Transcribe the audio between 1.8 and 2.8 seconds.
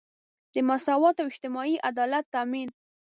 عدالت تامین.